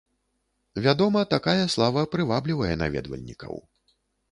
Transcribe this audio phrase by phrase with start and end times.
[0.85, 3.65] Вядома, такая слава прываблівае наведвальнікаў.